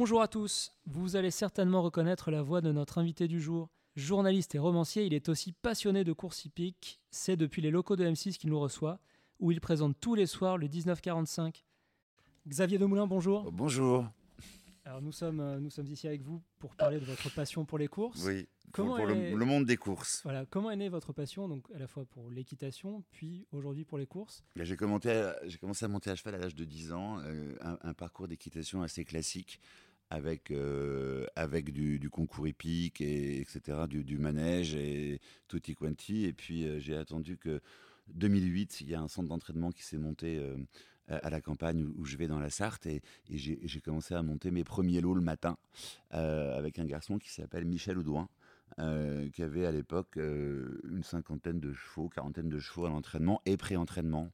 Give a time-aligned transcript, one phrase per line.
[0.00, 0.72] Bonjour à tous.
[0.86, 3.68] Vous allez certainement reconnaître la voix de notre invité du jour.
[3.96, 7.02] Journaliste et romancier, il est aussi passionné de course hippique.
[7.10, 8.98] C'est depuis les locaux de M6 qu'il nous reçoit,
[9.40, 11.66] où il présente tous les soirs le 1945.
[12.48, 13.52] Xavier Demoulin, bonjour.
[13.52, 14.06] Bonjour.
[14.86, 17.76] Alors nous sommes, euh, nous sommes ici avec vous pour parler de votre passion pour
[17.76, 18.24] les courses.
[18.24, 20.22] Oui, Comment pour, pour est- le, le monde des courses.
[20.24, 23.98] Voilà, comment est née votre passion, donc à la fois pour l'équitation, puis aujourd'hui pour
[23.98, 24.42] les courses?
[24.56, 27.18] Là, J'ai commencé, à- j'ai commencé à monter à cheval à l'âge de 10 ans,
[27.20, 29.60] euh, un, un parcours d'équitation assez classique
[30.10, 36.24] avec, euh, avec du, concours hippique, et, etc., du, manège et tutti quanti.
[36.24, 37.60] Et puis euh, j'ai attendu que
[38.08, 40.56] 2008, il y a un centre d'entraînement qui s'est monté euh,
[41.08, 44.64] à la campagne où, je vais dans la Sarthe et, j'ai commencé à monter mes
[44.64, 45.56] premiers lots le matin
[46.10, 48.28] avec un garçon qui s'appelle Michel Audouin.
[48.78, 53.42] Euh, qui avait à l'époque euh, une cinquantaine de chevaux, quarantaine de chevaux à l'entraînement
[53.46, 54.30] et pré-entraînement.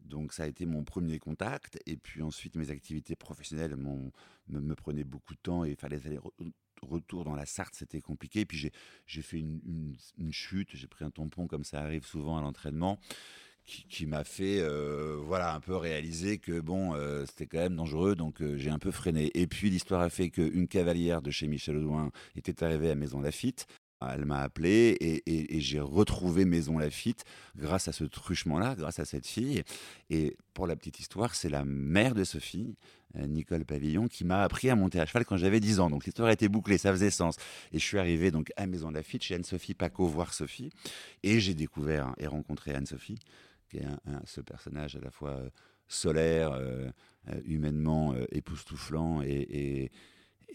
[0.00, 1.78] Donc ça a été mon premier contact.
[1.86, 4.10] Et puis ensuite, mes activités professionnelles me,
[4.48, 8.00] me prenaient beaucoup de temps et il fallait aller re- retour dans la Sarthe, c'était
[8.00, 8.40] compliqué.
[8.40, 8.70] Et puis
[9.06, 12.98] j'ai fait une- une chute, j'ai pris un tampon comme ça arrive souvent à l'entraînement.
[13.66, 18.14] Qui, m'a fait euh, voilà un peu réaliser que bon euh, c'était quand même dangereux
[18.14, 21.46] donc euh, j'ai un peu freiné et puis l'histoire a fait qu'une cavalière de chez
[21.48, 23.66] Michel Audouin était arrivée à Maison Lafitte
[24.12, 27.24] elle m'a appelé et, j'ai retrouvé Maison Lafitte
[27.56, 29.62] grâce à ce truchement-là, grâce à cette fille.
[30.10, 32.76] Et pour la petite histoire, c'est la mère de Sophie,
[33.14, 35.90] Nicole Pavillon, qui m'a appris à monter à cheval quand j'avais 10 ans.
[35.90, 37.36] Donc l'histoire été bouclée, ça faisait sens.
[37.72, 40.70] Et je suis arrivé donc à Maison Lafitte, chez Anne-Sophie Paco, voir Sophie.
[41.22, 43.18] Et j'ai découvert et rencontré Anne-Sophie,
[44.24, 45.50] ce personnage à la fois euh,
[45.88, 46.88] solaire, euh,
[47.28, 49.90] euh, humainement époustouflant et,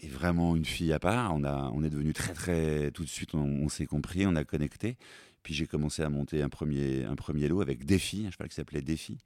[0.08, 1.34] vraiment une fille à part.
[1.34, 2.90] On, a, on est devenu très, très.
[2.90, 4.96] Tout de suite, on s'est compris, on a connecté.
[5.42, 8.54] Puis j'ai commencé à monter un premier, un premier lot avec Défi, un cheval qui
[8.54, 9.18] s'appelait Défi,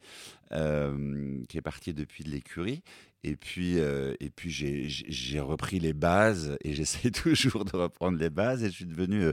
[0.52, 2.82] euh, qui est parti depuis de l'écurie.
[3.24, 8.62] Et puis, euh, puis j'ai- repris les bases et j'essaie toujours de reprendre les bases.
[8.62, 9.30] Et je suis devenu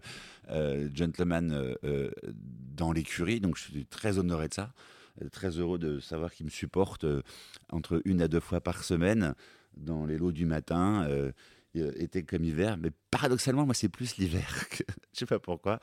[0.50, 1.76] euh, gentleman
[2.76, 3.40] dans l'écurie.
[3.40, 4.74] Donc je suis très honoré de ça.
[5.32, 7.06] Très heureux de savoir qu'il me supporte
[7.70, 9.36] entre une à deux fois par semaine
[9.78, 11.08] dans les lots du matin,
[11.76, 12.78] été comme hiver.
[12.78, 14.68] Mais paradoxalement, moi, c'est plus l'hiver.
[14.70, 14.84] que-
[15.14, 15.80] Je sais pas pourquoi.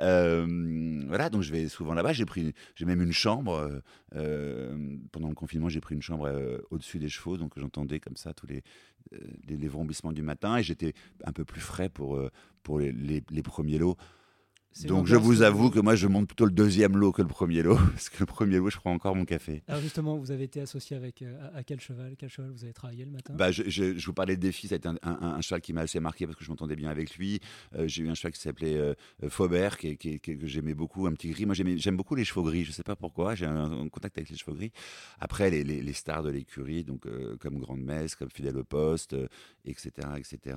[0.00, 2.12] Euh, voilà, donc je vais souvent là-bas.
[2.12, 3.54] J'ai pris, j'ai même une chambre.
[3.54, 3.80] euh,
[4.14, 8.16] euh, pendant le confinement, j'ai pris une chambre euh, au-dessus des chevaux, donc j'entendais comme
[8.16, 8.62] ça tous les,
[9.12, 9.68] euh, les, les
[10.12, 12.30] du matin, et j'étais un peu plus frais pour, euh,
[12.62, 12.92] pour les-
[13.30, 13.96] les premiers lots.
[14.84, 17.62] Donc je vous avoue que moi, je monte plutôt le deuxième lot que le premier
[17.62, 19.62] lot, parce que le premier lot, je prends encore mon café.
[19.68, 22.14] Alors justement, vous avez été associé avec euh, à, à quel cheval?
[22.18, 23.32] Quel cheval vous avez travaillé le matin?
[23.34, 25.62] Bah, je, je- je vous parlais de défi, ça a été un, un- un cheval
[25.62, 27.40] qui m'a assez marqué parce que je m'entendais bien avec lui.
[27.74, 28.92] Euh, j'ai eu un cheval qui s'appelait euh,
[29.30, 31.46] Faubert, qui, que j'aimais beaucoup, un petit gris.
[31.46, 34.28] Moi, j'aime beaucoup les chevaux gris, je sais pas pourquoi, j'ai un, un contact avec
[34.28, 34.72] les chevaux gris.
[35.20, 38.64] Après, les, les- les stars de l'écurie, donc euh, comme Grande Messe, comme Fidèle au
[38.64, 39.16] Poste,
[39.64, 40.56] etc., etc.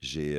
[0.00, 0.34] j'ai,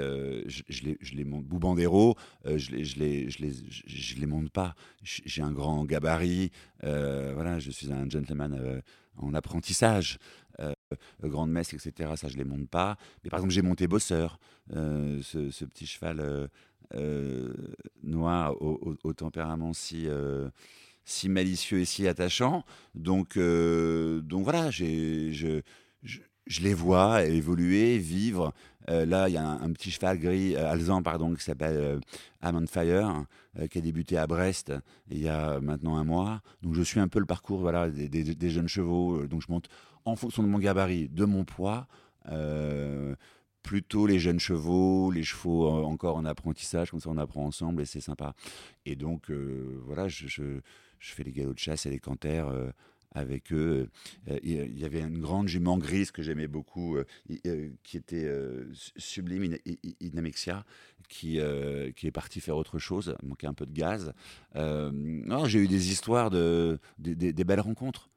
[0.45, 1.43] je, je les, monte.
[1.45, 2.15] Boubandero,
[2.45, 3.53] je les, je les, je les,
[3.85, 4.75] je, les monte pas.
[5.03, 6.51] J'ai un grand gabarit.
[6.83, 8.81] euh, voilà, je suis un gentleman euh,
[9.17, 10.19] en apprentissage.
[10.59, 10.73] Euh,
[11.23, 12.13] grande messe, etc.
[12.15, 12.97] Ça, je les monte pas.
[13.23, 14.39] Mais par exemple, j'ai monté Bosseur,
[14.69, 16.49] ce, petit cheval
[18.03, 20.07] noir au, tempérament si,
[21.05, 22.63] si malicieux et si attachant.
[22.93, 25.61] Donc, donc voilà, je,
[26.45, 28.53] je les vois évoluer, vivre.
[28.89, 32.01] Euh, là, il y a un, petit cheval gris, euh, alezan, pardon, qui s'appelle
[32.43, 33.25] euh, Fire,
[33.59, 34.73] euh, qui a débuté à Brest
[35.09, 36.41] il y a maintenant un mois.
[36.61, 39.21] Donc, je suis un peu le parcours voilà, des, jeunes chevaux.
[39.21, 39.69] Euh, Donc, je monte
[40.05, 41.87] en fonction de mon gabarit, de mon poids.
[42.29, 43.15] euh,
[43.63, 47.81] plutôt les jeunes chevaux, les chevaux euh, encore en apprentissage, comme ça on apprend ensemble
[47.81, 48.35] et c'est sympa.
[48.85, 50.59] Et donc euh, voilà, je,
[50.99, 52.69] fais les galops de chasse et les canters euh,
[53.13, 53.87] avec eux.
[54.29, 57.05] Euh, Il il y avait une grande jument grise que j'aimais beaucoup, euh,
[57.47, 59.57] euh, qui était euh, su- sublime,
[60.01, 60.65] Inamexia,
[61.09, 64.13] qui, euh, qui est partie faire autre chose, manquait un peu de gaz.
[64.55, 64.91] Euh,
[65.45, 68.09] j'ai eu des histoires de, des belles rencontres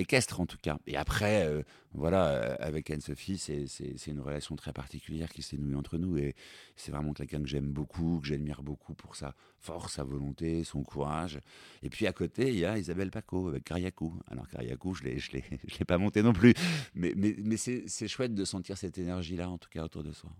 [0.00, 0.78] équestre en tout cas.
[0.86, 1.62] Et après, euh,
[1.94, 6.16] voilà, euh, avec Anne-Sophie, c'est une relation très particulière qui s'est nouée entre nous.
[6.16, 6.34] Et
[6.76, 10.82] c'est vraiment quelqu'un que j'aime beaucoup, que j'admire beaucoup pour sa force, sa volonté, son
[10.82, 11.38] courage.
[11.82, 14.18] Et puis à côté, il y a Isabelle Paco avec Kariakou.
[14.30, 15.10] Alors Kariakou, je ne
[15.78, 16.54] l'ai pas monté non plus.
[16.94, 20.30] Mais, mais, mais c'est chouette de sentir cette énergie-là, en tout cas, autour de soi.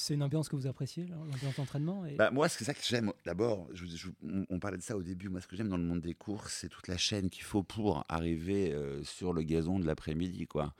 [0.00, 2.04] C'est une ambiance que vous appréciez, l'ambiance d'entraînement.
[2.16, 3.12] Bah, moi, c'est ça que j'aime.
[3.26, 3.68] D'abord,
[4.48, 5.28] on, parlait de ça au début.
[5.28, 7.62] Moi, ce que j'aime dans le monde des courses, c'est toute la chaîne qu'il faut
[7.62, 10.72] pour arriver euh, sur le gazon de l'après-midi, quoi.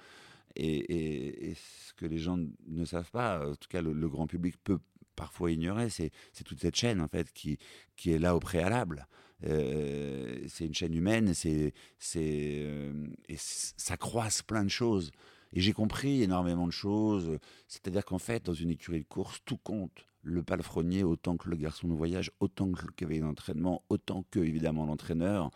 [0.56, 4.78] Et, ce que les gens ne savent pas, en tout cas le, grand public peut
[5.16, 6.12] parfois ignorer, c'est
[6.46, 7.58] toute cette chaîne en fait qui,
[8.06, 9.06] est là au préalable.
[9.44, 11.74] Euh, c'est une chaîne humaine, c'est
[12.16, 15.10] euh, et ça croise plein de choses.
[15.52, 17.38] Et j'ai compris énormément de choses.
[17.68, 20.06] C'est-à-dire qu'en fait, dans une écurie de course, tout compte.
[20.22, 24.38] Le palefrenier, autant que le garçon de voyage, autant que le cavalier d'entraînement, autant que,
[24.38, 25.50] évidemment, l'entraîneur,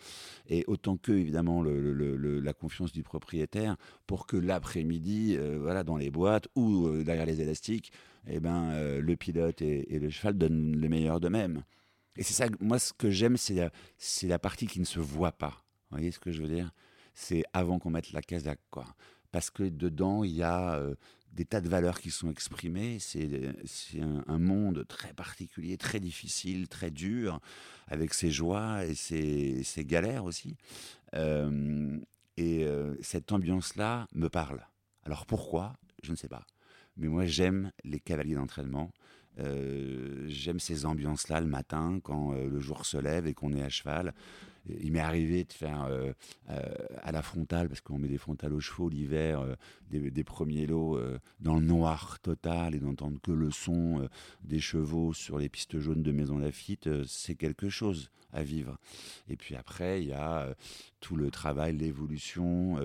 [0.49, 3.77] et autant que, évidemment, la confiance du propriétaire,
[4.07, 7.93] pour que l'après-midi, euh, voilà, dans les boîtes ou euh, derrière les élastiques,
[8.27, 11.63] eh ben, euh, le pilote et, le cheval donnent le meilleur d'eux-mêmes.
[12.17, 13.71] Et c'est ça, moi, ce que j'aime, c'est la,
[14.23, 15.63] la partie qui ne se voit pas.
[15.91, 16.73] Vous voyez ce que je veux dire?
[17.13, 18.87] C'est avant qu'on mette la casaque, quoi
[19.35, 20.95] parce que dedans, il y a euh,
[21.33, 22.99] des tas de valeurs qui sont exprimées.
[23.01, 23.29] C'est
[24.01, 27.41] un, monde très particulier, très difficile, très dur,
[27.89, 30.57] avec ses joies et ses, galères aussi.
[31.17, 31.99] Euh,
[32.37, 34.65] et euh, cette ambiance-là me parle.
[35.03, 35.73] Alors pourquoi?
[36.05, 36.47] Je ne sais pas.
[36.97, 38.93] Mais moi, j'aime les cavaliers d'entraînement.
[40.29, 44.15] j'aime ces ambiances-là le matin, quand le jour se lève et qu'on est à cheval
[44.67, 46.13] il m'est arrivé de faire euh,
[46.51, 46.63] euh,
[47.03, 49.55] à la frontale, parce qu'on met des frontales aux chevaux l'hiver, euh,
[49.91, 50.99] des, premiers lots
[51.41, 54.09] dans le noir total et d'entendre que le son
[54.43, 58.77] des chevaux sur les pistes jaunes de Maison Lafitte, c'est quelque chose à vivre.
[59.29, 60.53] Et puis après, il y a
[61.01, 62.83] tout le travail, l'évolution,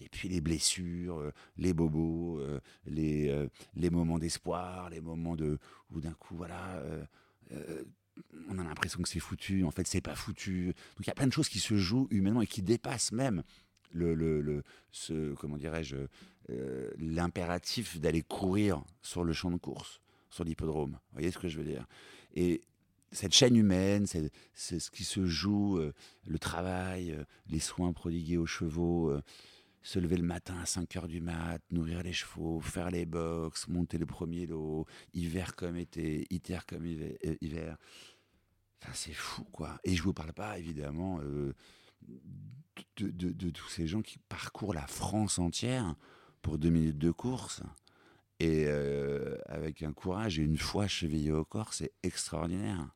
[0.00, 2.40] et puis les blessures, les bobos,
[2.86, 5.58] les, les moments d'espoir, les moments de
[5.90, 6.80] où d'un coup, voilà
[8.48, 10.66] on a l'impression que c'est foutu, en fait c'est pas foutu.
[10.96, 13.42] Donc il y a plein de choses qui se jouent humainement et qui dépassent même
[13.90, 15.96] le, le, ce, comment dirais-je,
[16.50, 20.00] euh, l'impératif d'aller courir sur le champ de course,
[20.30, 20.92] sur l'hippodrome.
[20.92, 21.86] Vous voyez ce que je veux dire?
[22.34, 22.62] Et
[23.10, 25.92] cette chaîne humaine, c'est, ce qui se joue, euh,
[26.26, 29.14] le travail, euh, les soins prodigués aux chevaux,
[29.82, 33.68] se lever le matin à 5 heures du mat, nourrir les chevaux, faire les box,
[33.68, 37.76] monter le premier lot, hiver comme été, hiver comme hiver.
[38.82, 39.78] Enfin, c'est fou, quoi.
[39.84, 41.54] Et je vous parle pas, évidemment, euh,
[42.96, 45.94] de, tous ces gens qui parcourent la France entière
[46.42, 47.62] pour deux minutes de course.
[48.40, 52.88] Et euh, avec un courage et une foi chevillée au corps, c'est extraordinaire.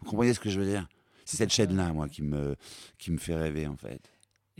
[0.00, 0.88] Vous comprenez ce que je veux dire?
[1.24, 2.56] C'est cette chaîne-là, moi, qui me,
[2.98, 4.10] qui me fait rêver, en fait.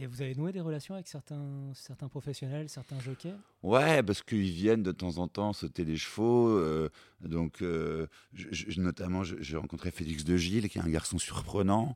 [0.03, 3.37] Et vous avez noué des relations avec certains, certains professionnels, certains jockeys?
[3.63, 6.49] Ouais, parce qu'ils viennent de temps en temps sauter les chevaux.
[6.49, 6.89] Euh,
[7.21, 11.95] donc, euh, je, notamment, j'ai rencontré Félix de Gilles, qui est un garçon surprenant,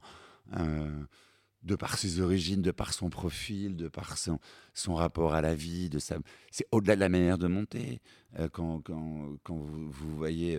[0.56, 1.02] euh,
[1.64, 4.38] de par ses origines, de par son profil, de par son,
[4.72, 5.88] son rapport à la vie.
[5.90, 6.18] De sa...
[6.52, 8.00] C'est au-delà de la manière de monter.
[8.52, 10.56] quand, quand, quand vous, vous, voyez,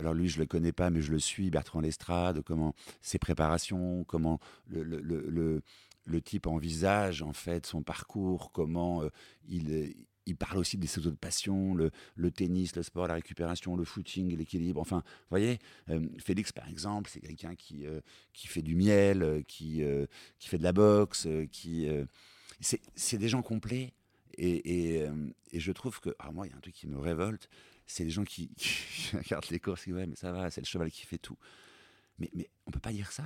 [0.00, 4.02] alors lui, je le connais pas, mais je le suis, Bertrand Lestrade, comment ses préparations,
[4.02, 5.62] comment le, le
[6.04, 9.08] le type envisage en fait son parcours, comment euh,
[9.48, 9.92] il, euh,
[10.26, 14.36] il parle aussi des autres passions, le, le, tennis, le sport, la récupération, le footing,
[14.36, 14.80] l'équilibre.
[14.80, 15.58] Enfin, vous voyez,
[15.90, 17.84] euh, Félix, par exemple, c'est quelqu'un qui,
[18.32, 19.82] qui fait du miel, qui,
[20.38, 21.88] qui fait de la boxe, qui.
[22.60, 23.92] c'est des gens complets.
[24.38, 26.10] Et, et, je trouve que.
[26.20, 27.48] Alors, moi, il y a un truc qui me révolte
[27.86, 28.50] c'est les gens qui,
[29.12, 31.38] regardent les courses, qui disent Ouais, mais ça va, c'est le cheval qui fait tout.
[32.18, 33.24] Mais, mais on peut pas dire ça.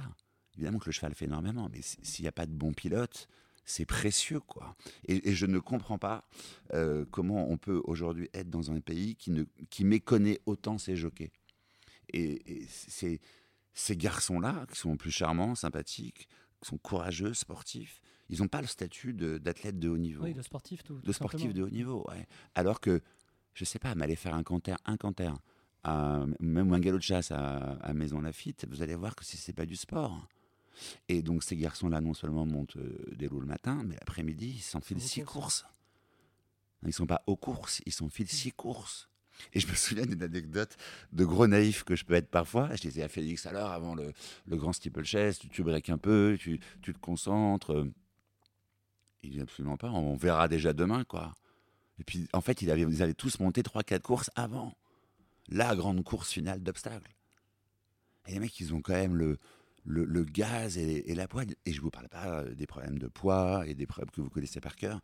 [0.57, 3.29] Évidemment que le cheval fait énormément, mais s'il n'y a pas de bon pilote,
[3.67, 4.77] c'est précieux, quoi.
[5.07, 6.27] Et, je ne comprends pas
[6.73, 10.97] euh, comment on peut aujourd'hui être dans un pays qui, ne, qui méconnaît autant ses
[10.97, 11.33] jockeys.
[12.13, 12.67] Et, et
[13.75, 16.29] ces garçons-là, qui sont plus charmants, sympathiques,
[16.61, 20.25] qui sont courageux, sportifs, ils n'ont pas le statut d'athlète de, haut niveau.
[20.25, 21.01] Oui, de sportif, tout.
[21.01, 22.27] De sportif de haut niveau, ouais.
[22.55, 23.03] Alors que,
[23.55, 25.33] je sais pas, m'aller faire un canter, un canter,
[26.41, 29.67] même un galop de chasse à, à Maison Lafitte, vous allez voir que c'est pas
[29.67, 30.27] du sport.
[31.09, 34.63] Et donc ces garçons-là, non seulement montent euh, des lots le matin, mais l'après-midi, ils
[34.63, 35.65] s'enfilent six courses.
[36.83, 39.09] Ils ne sont pas aux courses, ils s'enfilent six courses.
[39.53, 40.77] Et je me souviens d'une anecdote
[41.13, 42.75] de gros naïf que je peux être parfois.
[42.75, 44.13] Je disais à Félix alors, avant le,
[44.47, 47.87] le grand steeplechase, tu, tu breaks un peu, tu, tu te concentres.
[49.23, 51.35] Il dit absolument pas, on verra déjà demain, quoi.
[51.99, 54.77] Et puis, en fait, ils avaient, ils avaient tous monté 3-4 courses avant
[55.49, 57.15] la grande course finale d'obstacles.
[58.27, 59.39] Et les mecs, ils ont quand même le,
[59.87, 61.45] le, gaz et, la poids.
[61.65, 64.21] Et je ne vous parle pas euh, des problèmes de poids et des problèmes que
[64.21, 65.01] vous connaissez par cœur.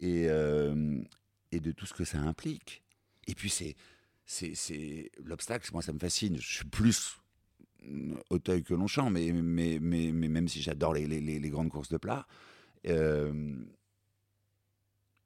[0.00, 1.00] Et, euh,
[1.50, 2.82] et de tout ce que ça implique.
[3.26, 3.76] Et puis, c'est,
[4.26, 6.36] c'est, l'obstacle, moi, ça me fascine.
[6.36, 7.16] Je suis plus
[8.30, 11.88] Auteuil que Longchamp, mais, mais, mais, mais même si j'adore les, les, les, grandes courses
[11.88, 12.26] de plat,
[12.86, 13.54] euh,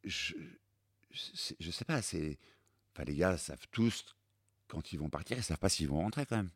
[0.04, 0.34] je,
[1.10, 2.38] je, sais pas, c'est.
[2.92, 4.14] Enfin, les gars savent tous,
[4.68, 6.50] quand ils vont partir, ils savent pas s'ils vont rentrer quand même.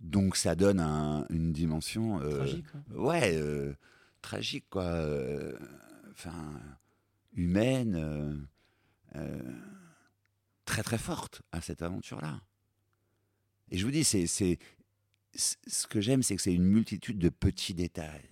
[0.00, 0.80] Donc ça donne
[1.28, 2.66] une dimension euh, tragique.
[2.94, 3.74] Ouais, euh,
[4.22, 4.84] tragique quoi.
[4.84, 5.58] Euh,
[6.12, 6.60] enfin,
[7.34, 8.46] humaine,
[10.64, 12.40] très très forte à cette aventure-là.
[13.70, 17.74] Et je vous dis, c'est ce que j'aime, c'est que c'est une multitude de petits
[17.74, 18.28] détails.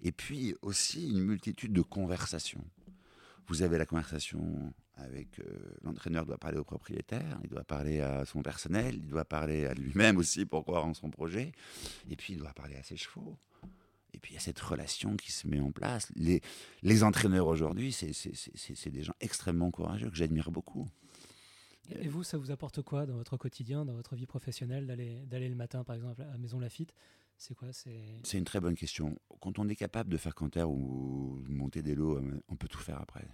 [0.00, 2.64] Et puis aussi une multitude de conversations.
[3.46, 5.40] vous avez la conversation avec
[5.82, 9.74] l'entraîneur doit parler au propriétaire, il doit parler à son personnel, il doit parler à
[9.74, 11.52] lui-même aussi pour croire en son projet,
[12.10, 13.38] et puis il doit parler à ses chevaux.
[14.14, 16.10] Et puis il y a cette relation qui se met en place.
[16.16, 16.40] Les,
[16.82, 20.88] les entraîneurs aujourd'hui, c'est des gens extrêmement courageux que j'admire beaucoup.
[21.90, 24.86] Et vous, ça vous apporte quoi dans votre quotidien, dans votre vie professionnelle,
[25.26, 26.92] d'aller le matin, par exemple, à Maison Lafitte?
[27.36, 27.68] C'est quoi?
[27.72, 29.16] C'est une très bonne question.
[29.40, 33.00] Quand on est capable de faire canter ou monter des lots, on peut tout faire
[33.00, 33.26] après.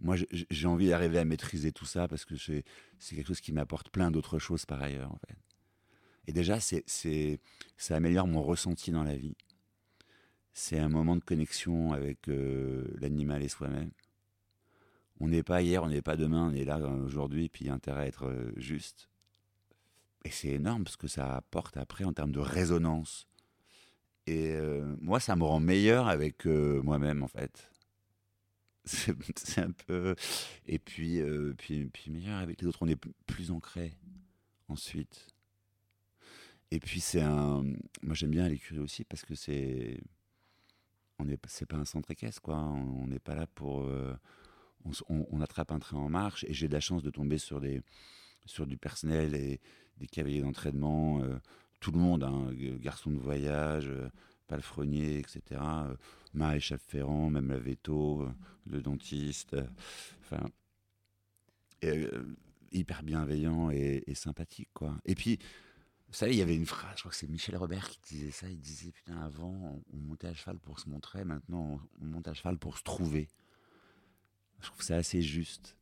[0.00, 2.64] Moi, j'ai envie d'arriver à maîtriser tout ça parce que c'est
[3.08, 5.36] quelque chose qui m'apporte plein d'autres choses par ailleurs, en fait.
[6.26, 7.40] Et déjà, c'est
[7.76, 9.36] ça améliore mon ressenti dans la vie.
[10.52, 13.90] C'est un moment de connexion avec euh, l'animal et soi-même.
[15.20, 17.68] On n'est pas hier, on n'est pas demain, on est là euh, aujourd'hui, puis il
[17.68, 19.10] y a intérêt à être euh, juste.
[20.24, 23.28] Et c'est énorme parce que ça apporte après en termes de résonance.
[24.26, 24.56] Et
[25.00, 27.70] moi, ça me rend meilleur avec moi-même, en fait.
[28.86, 30.14] C'est un peu.
[30.66, 31.20] Et puis,
[31.58, 32.78] puis, puis meilleur avec les autres.
[32.82, 33.92] On est plus ancré
[34.68, 35.26] ensuite.
[36.70, 37.64] Et puis, c'est un.
[38.02, 40.00] Moi, j'aime bien l'écurie aussi parce que c'est
[41.18, 44.14] on n'est c'est pas un centre équestre quoi on n'est pas là pour euh,
[45.08, 47.82] on, attrape un train en marche et j'ai de la chance de tomber sur des
[48.44, 49.60] sur du personnel et
[49.98, 51.38] des cavaliers d'entraînement euh,
[51.80, 52.50] tout le monde hein,
[52.80, 54.08] garçon de voyage euh,
[54.46, 55.94] palefrenier etc euh,
[56.34, 58.28] maréchal ferrand même la veto
[58.66, 59.56] le dentiste
[60.22, 60.48] enfin
[62.72, 65.38] hyper bienveillant et, sympathique quoi et puis
[66.08, 68.30] vous savez, il y avait une phrase, je crois que c'est Michel Robert qui disait
[68.30, 68.48] ça.
[68.48, 72.34] Il disait Putain, avant, on montait à cheval pour se montrer, maintenant, on monte à
[72.34, 73.28] cheval pour se trouver.
[74.60, 75.76] Je trouve ça assez juste.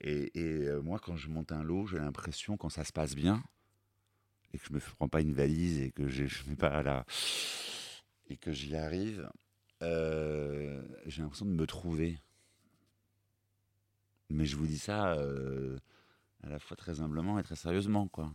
[0.00, 3.42] Et, euh, moi, quand je monte un lot, j'ai l'impression, quand ça se passe bien,
[4.52, 7.06] et que je me prends pas une valise et que je ne mets pas là,
[8.28, 9.30] et que j'y arrive,
[9.82, 12.18] euh, j'ai l'impression de me trouver.
[14.30, 15.78] Mais je vous dis ça euh,
[16.42, 18.32] à la fois très humblement et très sérieusement, quoi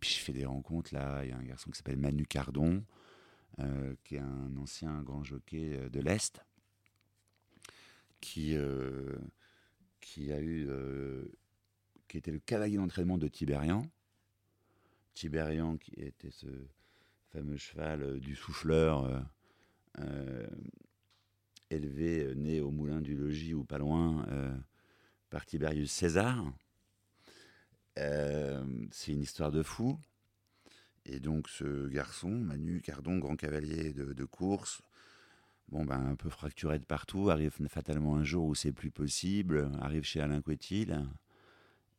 [0.00, 1.24] je fais des rencontres là.
[1.24, 2.84] Il y a un garçon qui s'appelle Manu Cardon,
[3.58, 6.44] euh, qui est un ancien grand jockey de l'Est,
[8.20, 8.54] qui,
[10.02, 10.68] qui a eu.
[12.06, 13.80] qui était le cavalier d'entraînement de Tiberian.
[15.14, 16.48] Tiberian, qui était ce
[17.34, 19.26] fameux cheval du souffleur
[21.68, 24.24] élevé, né au moulin du logis ou pas loin,
[25.30, 26.44] par Tiberius César.
[27.98, 29.98] Euh, c'est une histoire de fou.
[31.06, 34.80] Et donc ce garçon, Manu Cardon, grand cavalier de, course,
[35.68, 39.70] bon ben un peu fracturé de partout, arrive fatalement un jour où c'est plus possible,
[39.80, 40.94] arrive chez Alain Couetil,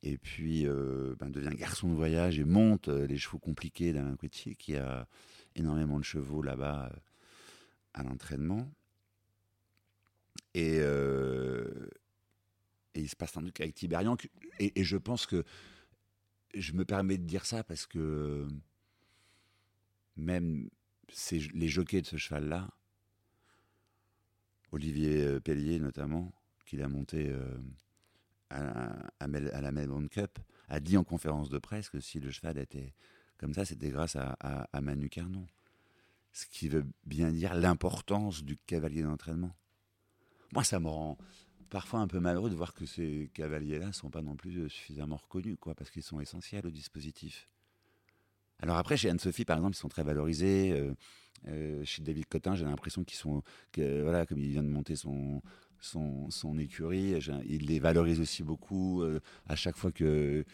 [0.05, 4.15] et puis euh, ben, devient garçon de voyage et monte euh, les chevaux compliqués d'Alain
[4.15, 5.07] Couetil, qui a
[5.55, 6.91] énormément de chevaux là-bas
[7.93, 8.71] à l'entraînement.
[10.53, 10.77] Et,
[12.97, 14.15] il se passe un truc avec Tiberian,
[14.59, 15.43] et je pense que
[16.53, 18.47] je me permets de dire ça parce que
[20.15, 20.69] même
[21.53, 22.69] les jockeys de ce cheval-là,
[24.71, 26.33] Olivier euh, Pellier notamment,
[26.65, 27.57] qu'il a monté euh,
[28.49, 32.93] à, la Melbourne Cup, a dit en conférence de presse que si le cheval était
[33.37, 35.45] comme ça, c'était grâce à, Manu Carnon.
[36.31, 39.55] Ce qui veut bien dire l'importance du cavalier d'entraînement.
[40.53, 41.17] Moi, ça me rend
[41.69, 45.17] parfois un peu malheureux de voir que ces cavaliers-là ne sont pas non plus suffisamment
[45.17, 47.49] reconnus, quoi, parce qu'ils sont essentiels au dispositif.
[48.59, 50.71] Alors après, chez Anne-Sophie, par exemple, ils sont très valorisés.
[50.71, 50.93] Euh,
[51.47, 54.95] euh, chez David Cotin, j'ai l'impression qu'ils sont, que, voilà, comme il vient de monter
[54.95, 55.41] son,
[55.79, 59.01] son, écurie, il les valorise aussi beaucoup.
[59.01, 60.45] Euh, à chaque fois qu'ils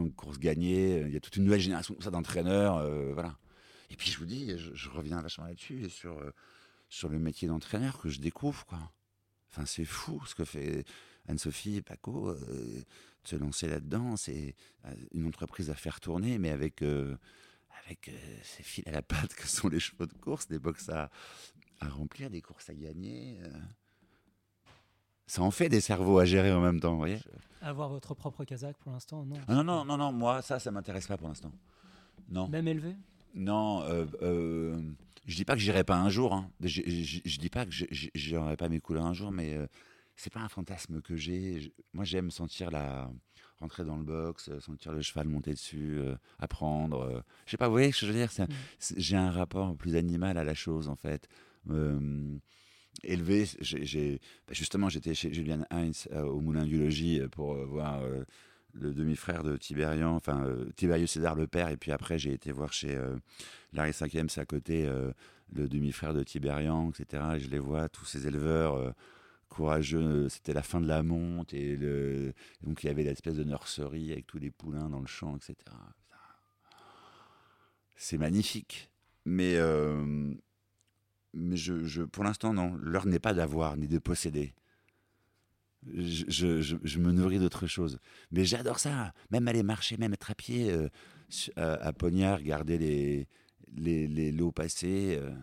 [0.00, 3.38] ont une course gagnée, il y a toute une nouvelle génération d'entraîneurs, voilà.
[3.90, 6.18] Et puis je vous dis, je, reviens vachement là-dessus, sur,
[6.88, 8.78] sur le métier d'entraîneur que je découvre, quoi.
[9.50, 10.84] Enfin, c'est fou ce que fait
[11.28, 12.30] Anne-Sophie et Paco.
[12.30, 12.82] Euh,
[13.22, 17.16] de se lancer là-dedans, c'est euh, une entreprise à faire tourner, mais avec, euh,
[17.84, 18.10] avec
[18.42, 21.08] ces fils à la patte que sont les chevaux de course, des box à,
[21.80, 23.38] à remplir, des courses à gagner.
[25.26, 27.18] Ça en fait des cerveaux à gérer en même temps, vous voyez
[27.60, 30.70] Avoir votre propre casaque pour l'instant, non ah, Non, non, non, non, moi, ça, ça
[30.70, 31.52] m'intéresse pas pour l'instant.
[32.28, 32.48] Non.
[32.48, 32.96] Même élevé?
[33.34, 34.80] Non, euh,
[35.26, 36.34] je dis pas que j'irai pas un jour.
[36.34, 36.50] Hein.
[36.60, 37.72] Je, je, dis pas que
[38.14, 39.66] j'aurai pas mes couleurs un jour, mais euh,
[40.16, 41.72] c'est pas un fantasme que j'ai.
[41.92, 43.10] Moi, j'aime sentir la
[43.60, 47.22] rentrer dans le box, euh, sentir le cheval monter dessus, euh, apprendre.
[47.46, 48.52] je sais pas, vous voyez ce que je veux dire mm.
[48.96, 51.28] J'ai un rapport plus animal à la chose en fait.
[53.04, 53.48] Élevé,
[54.46, 58.02] bah, justement j'étais chez Julian Heinz au Moulin du Logis pour voir
[58.74, 62.52] le demi-frère de Tiberian, enfin euh, Tiberius César le père, et puis après j'ai été
[62.52, 63.16] voir chez euh,
[63.72, 65.12] Larry 5e, c'est à côté, euh,
[65.54, 67.22] le demi-frère de Tiberian, etc.
[67.36, 68.94] Et je les vois, tous ces éleveurs
[69.50, 70.30] courageux.
[70.30, 72.32] C'était la fin de la monte et le,
[72.62, 75.54] donc il y avait l'espèce de nurserie avec tous les poulains dans le champ, etc.
[77.96, 78.90] C'est magnifique.
[79.26, 80.32] Mais, euh,
[81.34, 82.74] mais je, je, pour l'instant, non.
[82.76, 84.54] L'heure n'est pas d'avoir ni de posséder.
[85.92, 87.98] Je, je, je me nourris d'autre chose.
[88.30, 89.12] Mais j'adore ça.
[89.30, 90.88] Même aller marcher, même être à pied euh,
[91.56, 93.28] à, à, Pognard, regarder les,
[93.72, 95.16] les, les lots passer.
[95.18, 95.34] Euh,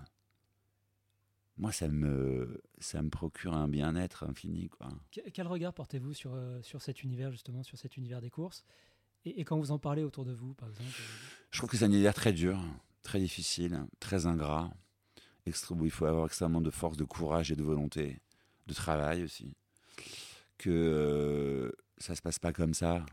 [1.57, 4.69] moi, ça me, ça me procure un bien-être infini.
[4.69, 4.87] Quoi.
[5.33, 8.63] Quel regard portez-vous sur, sur cet univers, justement, sur cet univers des courses?
[9.25, 10.87] Et, et, quand vous en parlez autour de vous, par exemple
[11.51, 12.57] Je trouve que c'est un univers très dur
[13.03, 14.71] très difficile, très ingrat,
[15.71, 18.19] où il faut avoir extrêmement de force, de courage et de volonté,
[18.67, 19.55] de travail aussi.
[20.57, 23.05] Que euh, ça se passe pas comme ça,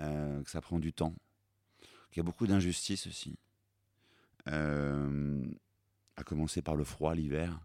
[0.00, 1.14] euh, que ça prend du temps,
[2.10, 3.38] qu'il y a beaucoup d'injustices aussi.
[4.48, 5.44] Euh,
[6.16, 7.60] à commencer par le froid l'hiver,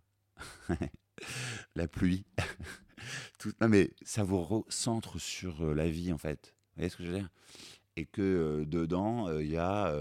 [1.75, 2.25] la pluie.
[3.39, 6.53] Tout, non mais ça vous recentre sur la vie en fait.
[6.55, 7.29] Vous voyez ce que je veux dire?
[7.95, 9.91] Et que dedans, il y a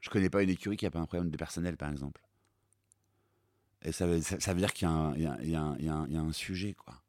[0.00, 2.22] je connais pas une écurie qui a pas un problème de personnel, par exemple.
[3.82, 7.02] Et ça veut, dire qu'il y, a un sujet, quoi.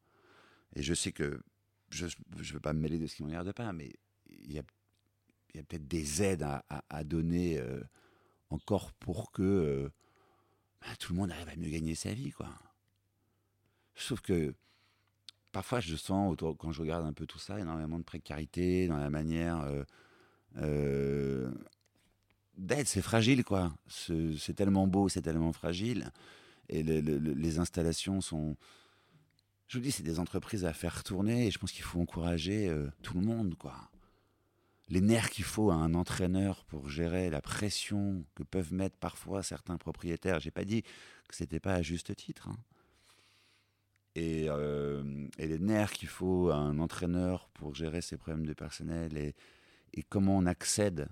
[0.76, 1.42] Et je sais que
[1.90, 3.92] je ne veux pas me mêler de ce qui ne regarde pas, mais
[4.30, 4.64] il y a,
[5.64, 7.82] peut-être des aides à, donner euh,
[8.50, 9.90] encore pour que euh,
[10.82, 12.50] bah, tout le monde arrive à mieux gagner sa vie, quoi.
[13.96, 14.56] Sauf que
[15.52, 19.10] parfois, je sens, quand je regarde un peu tout ça, énormément de précarité dans la
[19.10, 19.68] manière.
[20.58, 21.52] Euh,
[22.58, 23.74] d'être, c'est fragile, quoi.
[23.88, 26.12] C'est tellement beau, c'est tellement fragile.
[26.70, 28.56] Et le, le, les installations sont.
[29.68, 32.68] Je vous dis, c'est des entreprises à faire tourner et je pense qu'il faut encourager
[32.68, 33.76] euh, tout le monde, quoi.
[34.90, 39.42] Les nerfs qu'il faut à un entraîneur pour gérer la pression que peuvent mettre parfois
[39.42, 40.42] certains propriétaires.
[40.42, 42.50] J'ai pas dit que c'était pas à juste titre.
[42.50, 42.58] Hein.
[44.16, 48.52] Et, euh, et, les nerfs qu'il faut à un entraîneur pour gérer ses problèmes de
[48.52, 51.08] personnel et comment on accède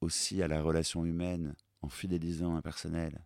[0.00, 3.24] aussi à la relation humaine en fidélisant un personnel.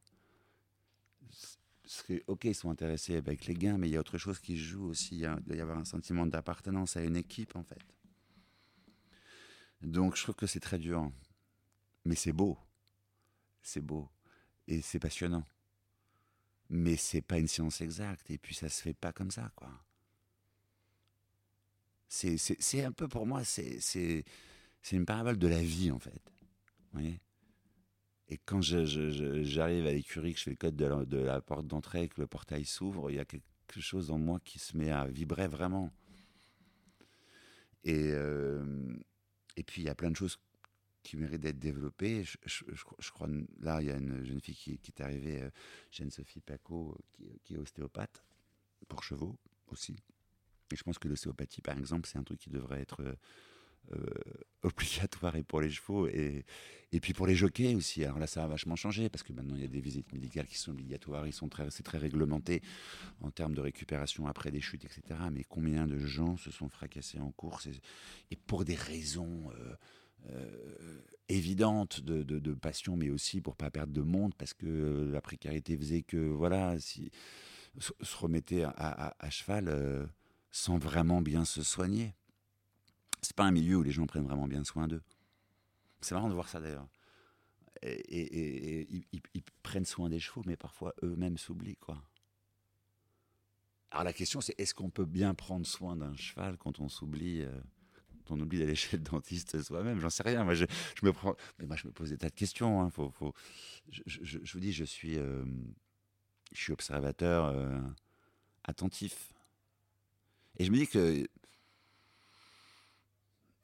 [2.27, 4.87] Ok, ils sont intéressés avec les gains, mais il y a autre chose qui joue
[4.87, 5.17] aussi.
[5.17, 7.83] Il doit y avoir un sentiment d'appartenance à une équipe, en fait.
[9.83, 11.11] Donc, je trouve que c'est très dur.
[12.05, 12.57] Mais c'est beau.
[13.63, 14.09] C'est beau.
[14.69, 15.47] Et c'est passionnant.
[16.71, 18.31] Mais c'est pas une science exacte.
[18.31, 19.71] Et puis, ça se fait pas comme ça, quoi.
[22.09, 24.25] C'est un peu, pour moi, c'est
[24.93, 26.23] une parabole de la vie, en fait
[26.93, 27.21] voyez
[28.33, 32.19] et quand j'arrive à l'écurie, que je fais le code de la, porte d'entrée, que
[32.19, 35.49] le portail s'ouvre, il y a quelque chose en moi qui se met à vibrer
[35.49, 35.93] vraiment.
[37.85, 38.97] Et, euh,
[39.57, 40.39] et puis, il y a plein de choses
[41.03, 42.25] qui méritent d'être développées.
[42.47, 43.29] Je, crois,
[43.61, 45.51] là, il y a une jeune fille qui, est arrivée, euh,
[45.91, 48.25] Jeanne-Sophie Paco, qui, qui, est ostéopathe,
[48.89, 49.97] pour chevaux aussi.
[50.73, 53.15] Et je pense que l'ostéopathie, par exemple, c'est un truc qui devrait être euh,
[54.63, 56.45] obligatoire et pour les chevaux et,
[56.93, 58.05] et puis pour les jockeys aussi.
[58.05, 60.47] Alors là, ça a vachement changé parce que maintenant il y a des visites médicales
[60.47, 62.63] qui sont obligatoires, ils sont très, c'est très réglementé
[63.23, 65.19] en termes de récupération après des chutes, etc.
[65.33, 67.69] Mais combien de gens se sont fracassés en course
[68.31, 69.75] et, pour des raisons euh,
[70.31, 75.77] euh, évidentes de, passion, mais aussi pour pas perdre de monde parce que la précarité
[75.79, 77.11] faisait que voilà, si
[77.79, 80.05] se remettait à cheval euh,
[80.51, 82.15] sans vraiment bien se soigner
[83.23, 85.03] c'est pas un milieu où les gens prennent vraiment bien soin d'eux.
[86.01, 86.89] C'est marrant de voir ça d'ailleurs.
[87.83, 92.03] Et, ils, prennent soin des chevaux, mais parfois eux-mêmes s'oublient, quoi.
[93.91, 97.43] Alors la question, c'est est-ce qu'on peut bien prendre soin d'un cheval quand on s'oublie,
[97.43, 97.53] euh,
[98.25, 100.01] quand on oublie d'aller chez le dentiste soi-même?
[100.01, 100.45] J'en sais rien.
[100.45, 100.65] Moi, je,
[101.03, 102.81] me prends, mais moi, je me pose des tas de questions.
[102.81, 102.91] Hein.
[102.91, 103.35] Faut,
[103.91, 105.45] je, vous dis, je suis, euh,
[106.53, 107.81] je suis observateur euh,
[108.65, 109.33] attentif,
[110.59, 111.27] et je me dis que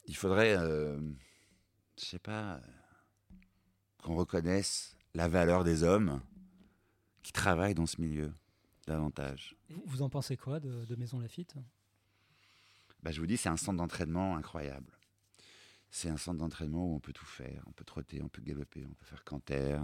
[0.09, 0.99] il faudrait, euh,
[1.99, 2.59] je sais pas,
[4.01, 6.19] qu'on reconnaisse la valeur des hommes
[7.21, 8.33] qui travaillent dans ce milieu
[8.87, 9.55] davantage.
[9.85, 11.53] Vous en pensez quoi de, de Maison Lafitte?
[13.03, 14.97] Bah, Je vous dis, c'est un centre d'entraînement incroyable.
[15.91, 17.63] C'est un centre d'entraînement où on peut tout faire.
[17.67, 19.79] On peut trotter, on peut galoper, on peut faire canter.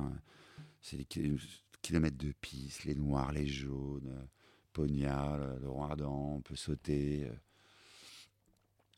[0.82, 1.38] C'est des
[1.84, 4.28] kilomètres de pistes, les noirs, les jaunes,
[4.74, 7.30] Pognard, le roi ardent, on peut sauter.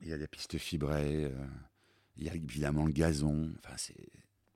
[0.01, 1.47] Il y a des pistes fibrées, euh,
[2.17, 3.51] il y a évidemment le gazon.
[3.59, 3.75] Enfin,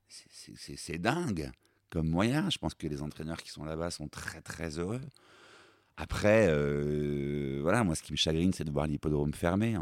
[0.07, 1.51] c'est dingue
[1.89, 2.49] comme moyen.
[2.49, 5.01] Je pense que les entraîneurs qui sont là-bas sont très très heureux.
[5.97, 9.75] Après, euh, voilà, moi ce qui me chagrine, c'est de voir l'hippodrome fermé.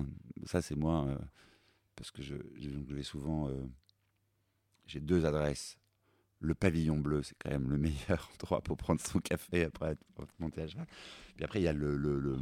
[0.45, 1.17] Ça, c'est moi, euh,
[1.95, 2.35] parce que je,
[2.89, 3.49] vais souvent.
[4.87, 5.77] J'ai deux adresses
[6.39, 10.39] le pavillon bleu, c'est quand même le meilleur endroit pour prendre son café après être
[10.39, 10.87] monté à cheval.
[11.35, 12.37] Puis après, il y a le,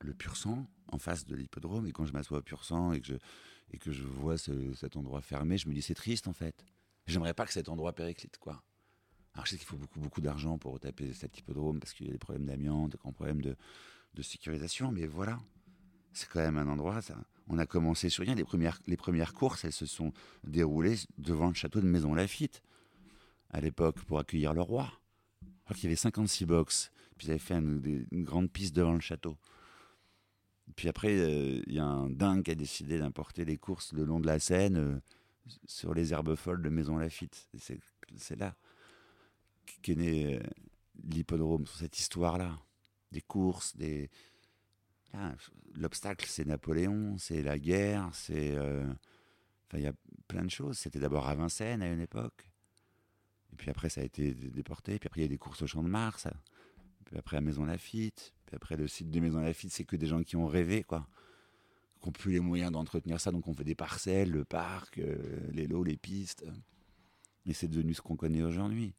[0.00, 1.86] le pur sang en face de l'hippodrome.
[1.86, 3.14] Et quand je m'assois au pur sang et que je,
[3.72, 6.64] et que je vois cet endroit fermé, je me dis c'est triste en fait.
[7.06, 8.62] J'aimerais pas que cet endroit périclite, quoi.
[9.34, 12.10] Alors je sais qu'il faut beaucoup, beaucoup d'argent pour retaper cet hippodrome parce qu'il y
[12.10, 13.56] a des problèmes d'amiante, des problèmes de,
[14.14, 15.38] de sécurisation, mais voilà.
[16.12, 17.16] C'est quand même un endroit, ça.
[17.48, 18.34] On a commencé sur rien.
[18.34, 20.12] Les premières, les premières courses, elles se sont
[20.44, 22.62] déroulées devant le château de Maison Lafitte,
[23.50, 24.92] à l'époque, pour accueillir le roi.
[25.68, 26.90] Je qu'il y avait 56 box.
[27.16, 29.36] Puis ils avaient fait une, grande piste devant le château.
[30.76, 34.04] Puis après, euh, il y a un dingue qui a décidé d'importer les courses le
[34.04, 35.00] long de la Seine euh,
[35.66, 37.48] sur les herbes folles de Maison Lafitte.
[38.16, 38.54] C'est là
[39.82, 40.42] qu'est né euh,
[41.04, 42.58] l'hippodrome, sur cette histoire-là.
[43.12, 44.10] Des courses, des,
[45.14, 45.34] ah,
[45.74, 48.58] l'obstacle, c'est Napoléon, c'est la guerre, c'est.
[48.58, 49.94] Enfin, il y a
[50.26, 50.78] plein de choses.
[50.78, 52.50] C'était d'abord à Vincennes à une époque.
[53.52, 54.98] Et puis après, ça a été déporté.
[54.98, 56.28] Puis après, il y a des courses au Champ de Mars.
[57.06, 58.34] Puis après, à Maison Lafitte.
[58.48, 61.06] Puis après, le site de Maison Lafitte, c'est que des gens qui ont rêvé, quoi.
[62.00, 63.30] Qui n'ont plus les moyens d'entretenir ça.
[63.30, 65.18] Donc, on fait des parcelles, le parc, euh,
[65.52, 66.46] les lots, les pistes.
[67.44, 68.94] Et c'est devenu ce qu'on connaît aujourd'hui.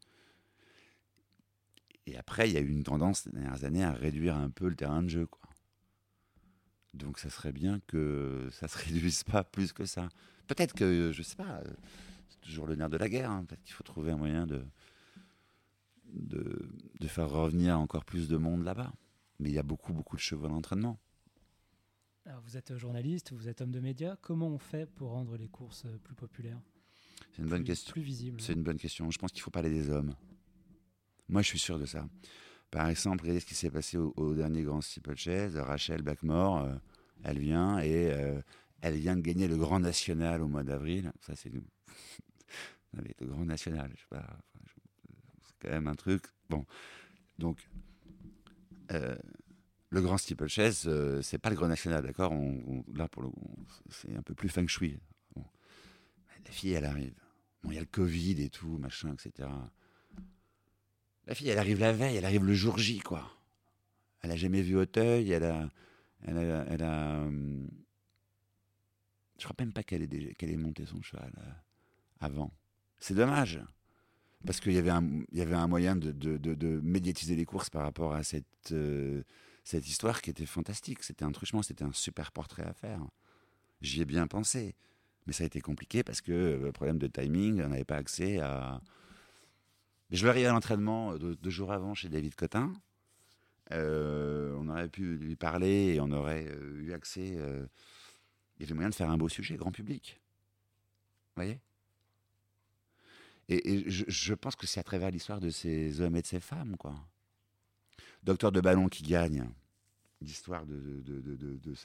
[2.06, 4.70] Et après, il y a eu une tendance, ces dernières années, à réduire un peu
[4.70, 5.50] le terrain de jeu, quoi.
[6.94, 10.10] Donc ça serait bien que ça se réduise pas plus que ça.
[10.46, 11.62] Peut-être que, je sais pas,
[12.30, 13.32] c'est toujours le nerf de la guerre.
[13.32, 13.46] Hein.
[13.46, 14.64] Peut-être qu'il faut trouver un moyen de,
[16.14, 18.92] de, faire revenir encore plus de monde là-bas.
[19.40, 21.00] Mais il y a beaucoup, beaucoup de chevaux d'entraînement.
[22.26, 24.16] Alors vous êtes journaliste, vous êtes homme de médias.
[24.22, 26.62] Comment on fait pour rendre les courses euh, plus populaires?
[27.32, 27.92] C'est une bonne question.
[27.92, 28.40] Plus.
[28.40, 29.10] C'est une bonne question.
[29.10, 30.16] Je pense qu'il faut parler des hommes.
[31.28, 32.08] Moi, je suis sûr de ça.
[32.72, 35.56] Par exemple, regardez ce qui s'est passé au, dernier Grand Steeplechase.
[35.56, 36.76] Rachel Blackmore, euh,
[37.24, 38.42] elle vient et euh,
[38.82, 41.12] elle vient de gagner le Grand National au mois d'avril.
[41.22, 41.52] Ça, c'est
[42.94, 43.92] le Grand National.
[43.96, 44.38] Je sais pas.
[45.42, 46.26] C'est quand même un truc.
[46.50, 46.66] Bon,
[47.40, 47.58] donc
[48.92, 49.16] euh,
[49.90, 52.34] le Grand Steeplechase, euh, c'est pas le Grand National, d'accord?
[52.94, 53.10] Là,
[53.90, 55.00] c'est un peu plus feng shui.
[56.46, 57.14] La fille, elle arrive.
[57.64, 59.50] Bon, il y a le Covid et tout, machin, etc.
[61.28, 63.30] La fille, elle arrive la veille, elle arrive le jour J, quoi.
[64.22, 65.70] Elle a jamais vu Auteuil, elle a,
[66.24, 66.38] elle
[66.84, 67.68] a, euh,
[69.38, 71.52] je crois même pas qu'elle ait, qu'elle ait monté son cheval euh,
[72.20, 72.52] avant.
[72.98, 73.62] C'est dommage,
[74.46, 79.24] parce qu'il y avait un, moyen de, médiatiser les courses par rapport à cette, euh,
[79.64, 81.04] cette histoire qui était fantastique.
[81.04, 83.02] C'était un truchement, c'était un super portrait à faire.
[83.82, 84.76] J'y ai bien pensé,
[85.28, 88.82] mais ça a été compliqué parce que problème de timing, on n'avait pas accès à
[90.12, 92.74] je vais arriver à l'entraînement euh, deux, jours avant chez David Cotin.
[93.72, 97.28] Euh, on aurait pu lui parler et on aurait euh, eu accès.
[97.28, 100.20] il y avait moyen de faire un beau sujet grand public.
[101.36, 101.60] Vous voyez?
[103.50, 106.78] Et, je, pense que c'est à travers l'histoire de ces hommes et de ces femmes,
[106.78, 106.96] quoi.
[108.22, 109.50] Docteur de ballon qui gagne,
[110.22, 111.76] l'histoire de, de, de,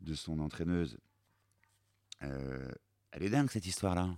[0.00, 0.98] de, son entraîneuse.
[2.20, 4.16] elle est dingue, cette histoire-là.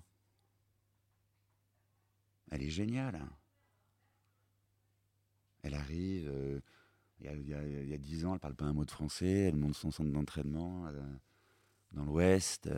[2.50, 3.20] Elle est géniale.
[5.62, 6.60] Elle arrive, euh,
[7.20, 9.90] il y, a dix ans, elle parle pas un mot de français, elle monte son
[9.90, 11.02] centre d'entraînement euh,
[11.90, 12.70] dans l'Ouest.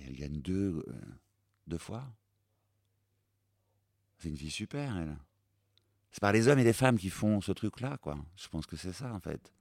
[0.00, 0.04] Euh.
[0.04, 0.84] et elle gagne deux,
[1.66, 2.04] deux fois.
[4.18, 5.16] C'est une fille super, elle.
[6.14, 8.16] C'est par les hommes et les femmes qui font ce truc-là, quoi.
[8.36, 9.52] Je pense que c'est ça, en fait.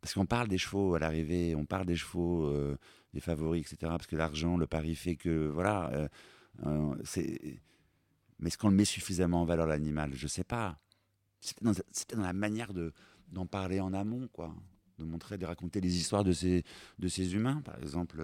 [0.00, 2.78] Parce qu'on parle des chevaux à l'arrivée, on parle des chevaux, euh,
[3.14, 3.76] des favoris, etc.
[3.80, 6.08] Parce que l'argent, le pari fait que, voilà, euh,
[6.66, 6.94] euh.
[8.38, 10.12] Mais est-ce qu'on le met suffisamment en valeur l'animal?
[10.14, 10.78] Je sais pas.
[11.40, 11.64] C'était
[12.16, 12.92] dans, la manière de
[13.28, 14.54] d'en parler en amont, quoi,
[14.98, 16.64] de montrer, de raconter les histoires de ces
[17.00, 17.60] de ces humains.
[17.62, 18.22] Par exemple,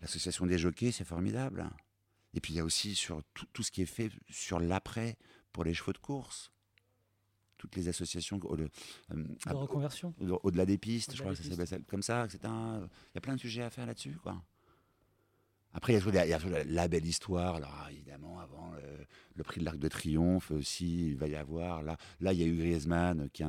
[0.00, 1.68] l'association des jockeys, c'est formidable.
[2.34, 5.16] Et puis il y a aussi sur tout, tout ce qui est fait sur l'après
[5.52, 6.52] pour les chevaux de course
[7.58, 8.70] toutes les associations de
[9.58, 12.40] reconversion au-delà des pistes, je crois que ça s'appelle comme ça, etc.
[12.44, 14.40] Il y a plein de sujets à faire là-dessus, quoi.
[15.74, 18.72] Après, il y, a, la belle histoire, là, évidemment, avant
[19.34, 21.82] le prix de l'Arc de Triomphe aussi, il va y avoir.
[21.82, 23.44] Là, là il y a eu Griezmann qui,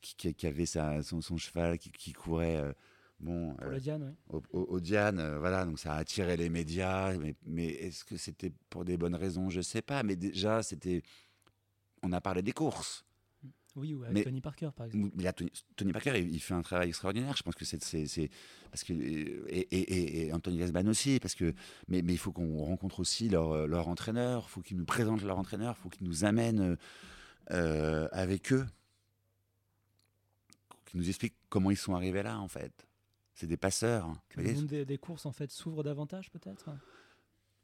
[0.00, 2.56] qui, qui avait sa, son, cheval qui, courait.
[2.56, 2.72] Euh,
[3.20, 4.40] bon, Pour le Diane, oui.
[4.52, 7.16] Au, au, Diane, euh, voilà, donc ça a attiré les médias.
[7.18, 9.50] Mais, mais est-ce que c'était pour des bonnes raisons?
[9.50, 10.02] Je ne sais pas.
[10.02, 11.02] Mais déjà, c'était.
[12.02, 13.04] On a parlé des courses.
[13.76, 15.10] Oui, ou avec Tony Parker, par exemple.
[15.14, 15.32] Mais
[15.76, 17.36] Tony, Parker, il, fait un travail extraordinaire.
[17.36, 17.78] Je pense que c'est.
[18.70, 21.20] Parce que, et, et, Anthony Gasban aussi.
[21.20, 21.54] Parce que,
[21.88, 24.46] mais, mais il faut qu'on rencontre aussi leur, leur entraîneur.
[24.48, 25.76] Il faut qu'ils nous présentent leur entraîneur.
[25.78, 26.76] Il faut qu'ils nous amènent
[27.52, 28.66] euh, avec eux.
[30.86, 32.86] Qu'ils nous expliquent comment ils sont arrivés là, en fait.
[33.34, 34.12] C'est des passeurs.
[34.28, 36.70] Que le monde des, des, courses, en fait, s'ouvre davantage, peut-être?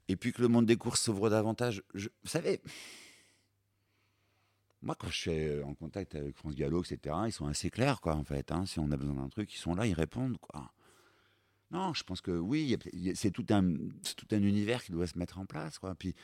[0.07, 1.83] Et puis que le monde des courses s'ouvre davantage.
[1.93, 2.61] Je, vous savez,
[4.81, 8.15] moi, quand je suis en contact avec France Gallo, etc., ils sont assez clairs, quoi,
[8.15, 8.51] en fait.
[8.51, 8.65] Hein.
[8.65, 10.71] si on a besoin d'un truc, ils sont là, ils répondent, quoi.
[11.71, 12.77] Non, je pense que oui,
[13.15, 13.73] c'est tout un,
[14.15, 15.95] tout un univers qui doit se mettre en place, quoi.
[15.95, 16.15] Puis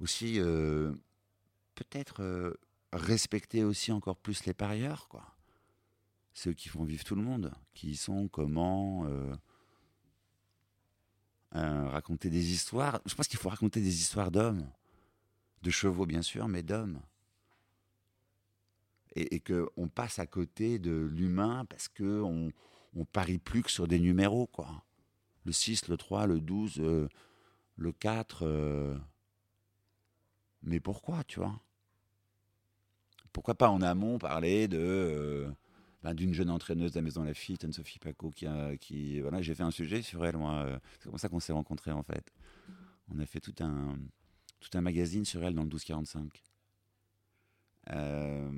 [0.00, 0.92] aussi, euh,
[1.76, 2.54] peut-être euh,
[2.92, 5.37] respecter aussi encore plus les parieurs, quoi.
[6.38, 9.34] Ceux qui font vivre tout le monde, qui sont, comment, euh,
[11.52, 13.00] raconter des histoires.
[13.06, 14.70] Je pense qu'il faut raconter des histoires d'hommes,
[15.62, 17.00] de chevaux bien sûr, mais d'hommes
[19.14, 22.50] et, qu'on passe à côté de l'humain parce qu'on
[22.94, 24.84] on parie plus que sur des numéros, quoi.
[25.44, 27.08] Le 6, le 3, le 12, euh,
[27.76, 28.40] le 4.
[28.42, 28.98] Euh.
[30.62, 31.58] Mais pourquoi, tu vois?
[33.32, 35.50] Pourquoi pas en amont parler de euh,
[36.02, 39.70] ben, d'une jeune entraîneuse de la Maison Lafitte, Anne-Sophie Paco, qui, voilà, j'ai fait un
[39.70, 40.80] sujet sur elle, moi.
[41.00, 42.32] C'est comme ça qu'on s'est rencontrés, en fait.
[43.10, 43.98] On a fait tout un,
[44.60, 46.42] tout un magazine sur elle dans le 1245.
[47.90, 48.50] Euh,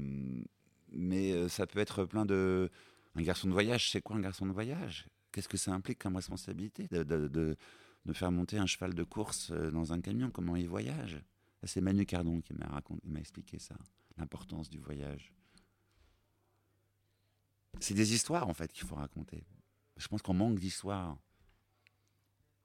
[0.93, 2.71] mais euh, ça peut être plein de.
[3.17, 5.07] Un garçon de voyage, c'est quoi un garçon de voyage?
[5.33, 9.51] Qu'est-ce que ça implique comme responsabilité de, de, de, faire monter un cheval de course
[9.51, 10.31] euh, dans un camion?
[10.31, 11.21] Comment il voyage?
[11.65, 13.75] C'est Manu Cardon qui m'a expliqué ça,
[14.17, 15.33] l'importance du voyage.
[17.79, 19.45] C'est des histoires en fait qu'il faut raconter.
[19.97, 21.17] Je pense qu'on manque d'histoires.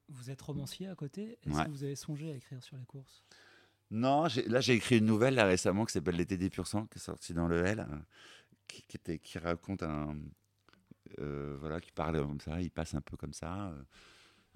[0.07, 1.37] Vous êtes romancier à côté.
[1.45, 3.23] Est-ce que vous avez songé à écrire sur les courses?
[3.91, 6.97] Non, là j'ai écrit une nouvelle là, récemment qui s'appelle L'été des pur sang, qui
[6.97, 7.97] est sortie dans le L, euh,
[8.67, 10.17] qui, était, qui raconte un.
[11.19, 13.73] Euh, voilà, qui parle comme ça, il passe un peu comme ça.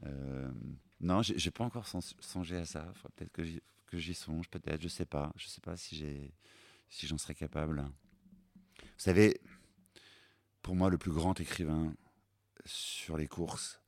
[0.06, 0.52] Euh,
[1.00, 2.92] non, j'ai pas encore songé à ça.
[3.16, 5.32] Peut-être que j'y songe, peut-être, je sais pas.
[5.36, 6.34] Je sais pas si j'ai
[6.90, 7.82] si j'en serais capable.
[7.82, 9.40] Vous savez,
[10.62, 11.94] pour moi, le plus grand écrivain
[12.66, 13.82] sur les courses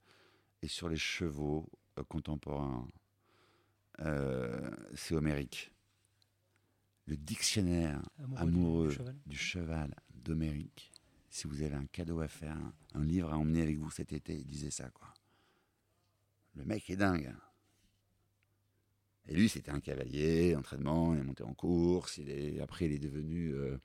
[0.61, 1.69] et sur les chevaux
[2.07, 2.87] contemporains,
[3.99, 5.71] euh, c'est Homérique.
[7.07, 8.01] Le dictionnaire
[8.37, 10.91] amoureux, du cheval, d'Homérique.
[11.29, 12.57] Si vous avez un cadeau à faire,
[12.93, 15.13] un livre à emmener avec vous cet été, il disait ça, quoi.
[16.55, 17.33] Le mec est dingue.
[19.27, 22.17] Et lui, c'était un cavalier, entraînement, il est monté en course.
[22.17, 23.77] Il est, après, il est devenu, euh,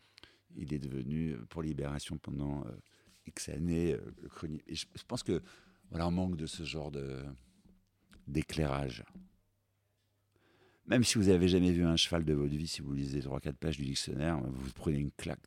[0.54, 2.64] il est devenu euh, pour Libération pendant
[3.26, 4.62] X années le chronique.
[4.66, 5.42] Et je, je, pense que
[5.90, 7.24] voilà, on manque de ce genre de
[8.26, 9.04] d'éclairage.
[10.86, 13.54] Même si vous n'avez jamais vu un cheval de votre vie, si vous lisez 3-4
[13.54, 15.40] pages du dictionnaire, vous prenez une claque.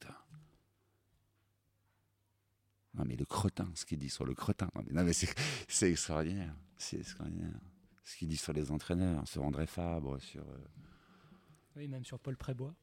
[2.95, 4.69] Non, mais le cretin, ce qu'il dit sur le cretin.
[4.91, 6.53] Non, mais, c'est extraordinaire.
[6.77, 7.53] C'est extraordinaire.
[8.03, 10.41] Ce qu'il dit sur les entraîneurs, sur André Fabre, sur.
[10.41, 10.57] Euh,
[11.75, 12.75] oui, même sur Paul Prébois.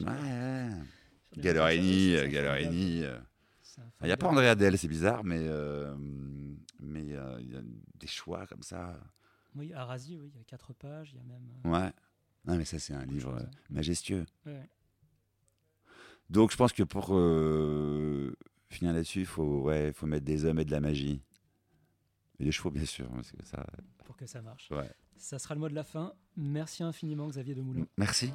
[0.00, 0.70] Ouais.
[1.36, 3.04] Galerini, Galerini.
[4.00, 5.94] Il n'y a pas André Adèle, c'est bizarre, mais euh,
[6.80, 7.62] mais euh, il y a
[7.94, 9.00] des choix comme ça.
[9.54, 11.48] Oui, Arasi, oui, il y a quatre pages, il y a même.
[11.66, 11.92] Euh, ouais.
[12.44, 14.24] Non, mais ça, c'est un livre euh, majestueux.
[16.28, 18.34] Donc, je pense que pour euh,
[18.68, 21.22] finir là-dessus, il faut, ouais, faut mettre des hommes et de la magie.
[22.38, 23.08] Et des chevaux, bien sûr.
[23.10, 23.64] Parce que ça...
[24.04, 24.70] Pour que ça marche.
[24.70, 24.90] Ouais.
[25.18, 26.14] Ça sera le mot de la fin.
[26.36, 27.86] Merci infiniment, Xavier Demoulin.
[27.96, 28.32] Merci.